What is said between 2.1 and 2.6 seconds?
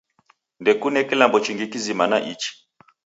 na ichi